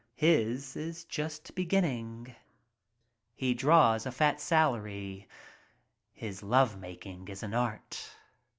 His 0.15 0.75
is 0.75 1.03
just 1.03 1.53
beginning. 1.53 2.35
"He 3.35 3.53
draws 3.53 4.07
a 4.07 4.11
fat 4.11 4.41
salary. 4.41 5.27
His 6.11 6.41
love 6.41 6.79
making 6.79 7.27
is 7.27 7.43
an 7.43 7.53
art. 7.53 8.09